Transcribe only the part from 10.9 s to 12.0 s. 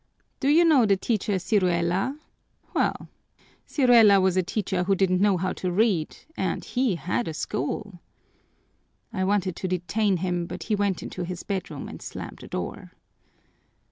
into his bedroom